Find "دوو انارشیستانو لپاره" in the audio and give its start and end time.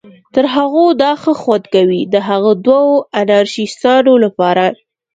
2.65-4.65